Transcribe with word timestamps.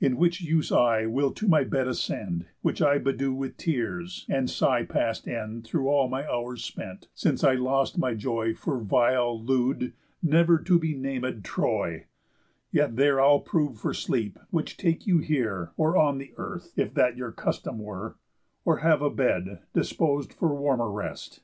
In 0.00 0.16
which 0.16 0.40
use 0.40 0.70
I 0.70 1.06
will 1.06 1.32
to 1.32 1.48
my 1.48 1.64
bed 1.64 1.88
ascend, 1.88 2.46
Which 2.62 2.80
I 2.80 2.98
bedew 2.98 3.32
with 3.34 3.56
tears, 3.56 4.24
and 4.28 4.48
sigh 4.48 4.84
past 4.84 5.26
end 5.26 5.64
Through 5.66 5.88
all 5.88 6.06
my 6.08 6.24
hours 6.24 6.62
spent, 6.62 7.08
since 7.14 7.42
I 7.42 7.54
lost 7.54 7.98
my 7.98 8.14
joy 8.14 8.54
For 8.54 8.78
vile, 8.78 9.42
lewd, 9.42 9.92
never 10.22 10.56
to 10.60 10.78
be 10.78 10.94
naméd, 10.94 11.42
Troy, 11.42 12.04
Yet 12.70 12.94
there 12.94 13.20
I'll 13.20 13.40
prove 13.40 13.76
for 13.80 13.92
sleep, 13.92 14.38
which 14.50 14.76
take 14.76 15.04
you 15.04 15.18
here, 15.18 15.72
Or 15.76 15.96
on 15.96 16.18
the 16.18 16.32
earth, 16.36 16.72
if 16.76 16.94
that 16.94 17.16
your 17.16 17.32
custom 17.32 17.80
were, 17.80 18.14
Or 18.64 18.76
have 18.76 19.02
a 19.02 19.10
bed, 19.10 19.62
dispos'd 19.74 20.32
for 20.32 20.54
warmer 20.54 20.92
rest." 20.92 21.40